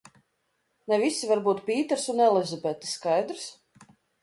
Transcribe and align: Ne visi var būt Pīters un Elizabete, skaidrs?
Ne 0.93 0.97
visi 1.03 1.29
var 1.33 1.43
būt 1.49 1.61
Pīters 1.69 2.07
un 2.15 2.25
Elizabete, 2.29 2.91
skaidrs? 2.95 3.49